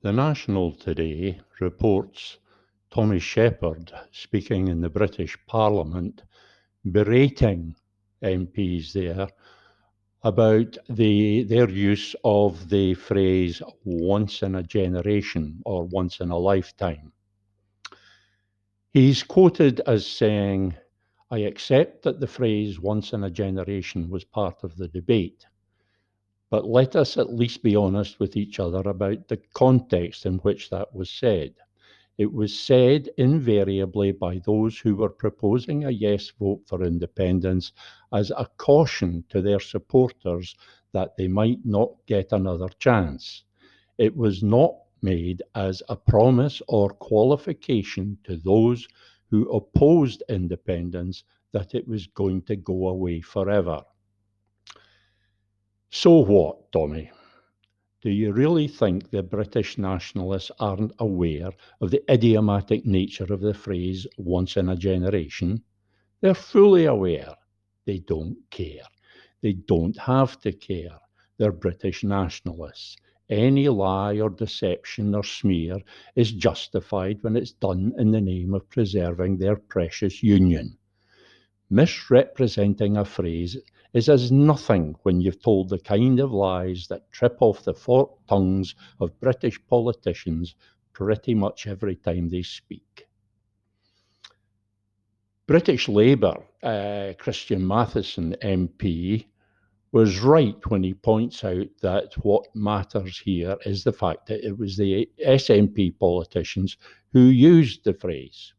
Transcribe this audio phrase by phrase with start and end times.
[0.00, 2.38] The National today reports
[2.88, 6.22] Tommy Sheppard speaking in the British Parliament,
[6.88, 7.74] berating
[8.22, 9.28] MPs there
[10.22, 16.38] about the, their use of the phrase once in a generation or once in a
[16.38, 17.12] lifetime.
[18.92, 20.76] He's quoted as saying,
[21.28, 25.44] I accept that the phrase once in a generation was part of the debate,
[26.50, 30.70] but let us at least be honest with each other about the context in which
[30.70, 31.54] that was said.
[32.16, 37.72] It was said invariably by those who were proposing a yes vote for independence
[38.12, 40.54] as a caution to their supporters
[40.92, 43.44] that they might not get another chance.
[43.98, 48.88] It was not made as a promise or qualification to those
[49.30, 53.84] who opposed independence that it was going to go away forever.
[55.90, 57.10] So what, Tommy?
[58.02, 63.54] Do you really think the British nationalists aren't aware of the idiomatic nature of the
[63.54, 65.62] phrase once in a generation?
[66.20, 67.34] They're fully aware.
[67.86, 68.84] They don't care.
[69.40, 70.98] They don't have to care.
[71.38, 72.96] They're British nationalists.
[73.30, 75.78] Any lie or deception or smear
[76.16, 80.76] is justified when it's done in the name of preserving their precious union.
[81.70, 83.56] Misrepresenting a phrase
[83.98, 88.28] is as nothing when you've told the kind of lies that trip off the forked
[88.28, 90.54] tongues of British politicians
[90.92, 93.08] pretty much every time they speak.
[95.48, 99.26] British Labour, uh, Christian Matheson MP,
[99.90, 104.56] was right when he points out that what matters here is the fact that it
[104.56, 106.76] was the SNP politicians
[107.12, 108.52] who used the phrase.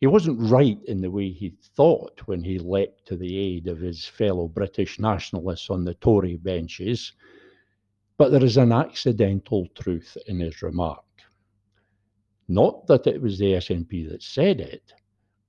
[0.00, 3.78] He wasn't right in the way he thought when he leapt to the aid of
[3.78, 7.12] his fellow British nationalists on the Tory benches,
[8.16, 11.04] but there is an accidental truth in his remark.
[12.48, 14.92] Not that it was the SNP that said it,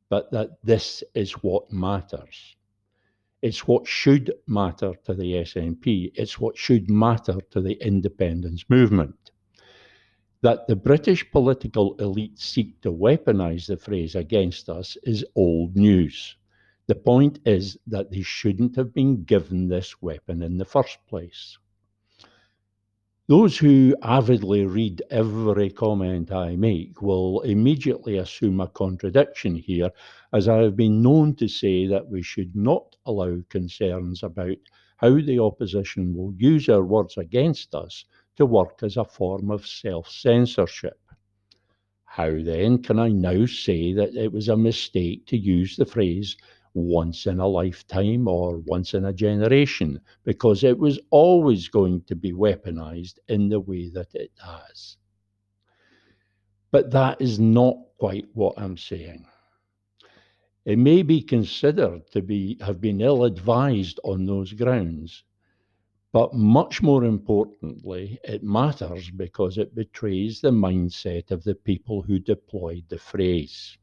[0.09, 2.55] but that this is what matters.
[3.41, 6.13] It's what should matter to the SNP.
[6.15, 9.24] It's what should matter to the independence movement.
[10.45, 16.35] That the British political elite seek to weaponize the phrase against us is old news.
[16.85, 21.57] The point is that they shouldn't have been given this weapon in the first place.
[23.25, 29.89] Those who avidly read every comment I make will immediately assume a contradiction here,
[30.31, 34.57] as I have been known to say that we should not allow concerns about
[34.97, 39.65] how the opposition will use our words against us to work as a form of
[39.67, 40.99] self censorship.
[42.03, 46.37] How then can I now say that it was a mistake to use the phrase
[46.73, 49.99] once in a lifetime or once in a generation?
[50.23, 54.97] Because it was always going to be weaponized in the way that it has.
[56.71, 59.25] But that is not quite what I'm saying.
[60.65, 65.23] It may be considered to be have been ill advised on those grounds,
[66.15, 72.17] but much more importantly, it matters because it betrays the mindset of the people who
[72.17, 73.77] deployed the phrase.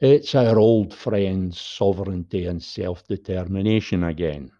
[0.00, 4.50] It's our old friends, sovereignty and self determination again.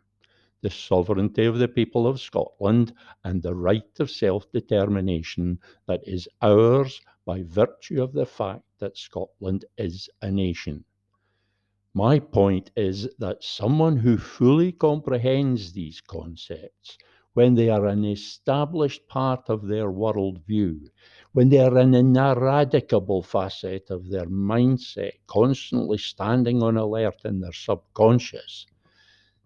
[0.62, 6.26] The sovereignty of the people of Scotland and the right of self determination that is
[6.40, 10.86] ours by virtue of the fact that Scotland is a nation.
[11.94, 16.96] My point is that someone who fully comprehends these concepts,
[17.34, 20.88] when they are an established part of their worldview,
[21.32, 27.52] when they are an ineradicable facet of their mindset, constantly standing on alert in their
[27.52, 28.66] subconscious,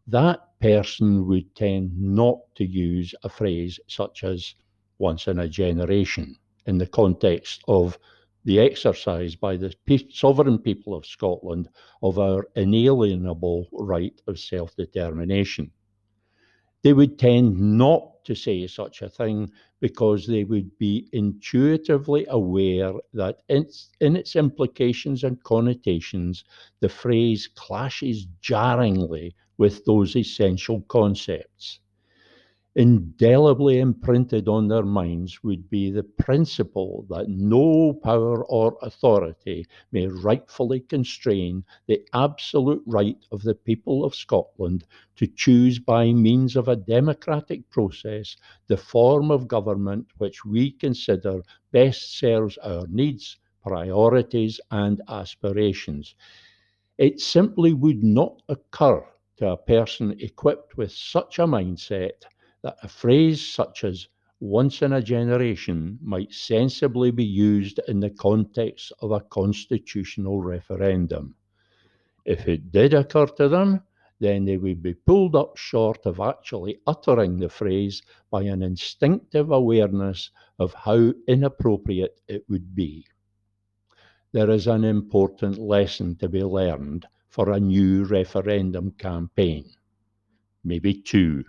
[0.06, 4.54] that person would tend not to use a phrase such as
[4.98, 7.98] once in a generation in the context of
[8.46, 9.74] the exercise by the
[10.08, 11.68] sovereign people of Scotland
[12.00, 15.72] of our inalienable right of self determination.
[16.82, 19.50] They would tend not to say such a thing
[19.80, 23.68] because they would be intuitively aware that in,
[24.00, 26.44] in its implications and connotations,
[26.78, 31.80] the phrase clashes jarringly with those essential concepts
[32.78, 40.06] indelibly imprinted on their minds would be the principle that no power or authority may
[40.06, 44.84] rightfully constrain the absolute right of the people of Scotland
[45.16, 48.36] to choose by means of a democratic process
[48.66, 51.40] the form of government which we consider
[51.72, 56.14] best serves our needs, priorities, and aspirations.
[56.98, 59.02] It simply would not occur
[59.38, 62.24] to a person equipped with such a mindset
[62.66, 64.08] that a phrase such as
[64.40, 71.32] once in a generation might sensibly be used in the context of a constitutional referendum.
[72.24, 73.82] If it did occur to them,
[74.18, 78.02] then they would be pulled up short of actually uttering the phrase
[78.32, 83.06] by an instinctive awareness of how inappropriate it would be.
[84.32, 89.70] There is an important lesson to be learned for a new referendum campaign,
[90.64, 91.44] maybe two.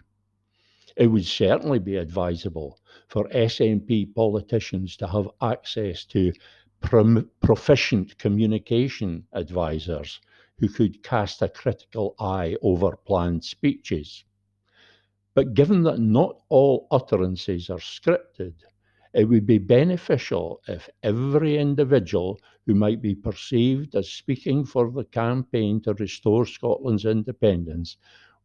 [1.00, 6.34] It would certainly be advisable for SNP politicians to have access to
[6.82, 10.20] proficient communication advisors
[10.58, 14.24] who could cast a critical eye over planned speeches.
[15.36, 18.56] But given that not all utterances are scripted,
[19.14, 25.06] it would be beneficial if every individual who might be perceived as speaking for the
[25.06, 27.98] campaign to restore Scotland's independence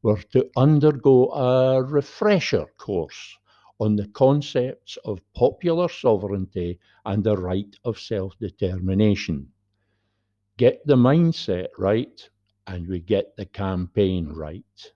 [0.03, 3.37] were to undergo a refresher course
[3.81, 9.53] on the concepts of popular sovereignty and the right of self determination.
[10.57, 12.29] Get the mindset right,
[12.67, 14.93] and we get the campaign right.